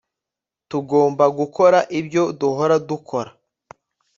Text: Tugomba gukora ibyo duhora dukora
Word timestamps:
Tugomba 0.69 1.25
gukora 1.39 1.79
ibyo 1.99 2.23
duhora 2.39 2.75
dukora 2.87 3.31